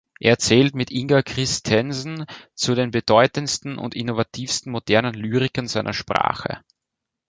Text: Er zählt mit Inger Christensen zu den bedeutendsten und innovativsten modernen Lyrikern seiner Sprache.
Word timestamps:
Er 0.19 0.39
zählt 0.39 0.73
mit 0.73 0.89
Inger 0.89 1.21
Christensen 1.21 2.25
zu 2.55 2.73
den 2.73 2.89
bedeutendsten 2.89 3.77
und 3.77 3.93
innovativsten 3.93 4.71
modernen 4.71 5.13
Lyrikern 5.13 5.67
seiner 5.67 5.93
Sprache. 5.93 6.63